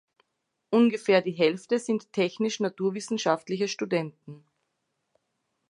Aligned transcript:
Ungefähr 0.71 1.21
die 1.21 1.31
Hälfte 1.31 1.77
sind 1.77 2.11
technisch-naturwissenschaftliche 2.11 3.67
Studenten. 3.67 4.43